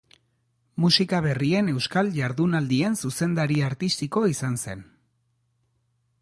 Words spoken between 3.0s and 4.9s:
zuzendari artistiko izan zen.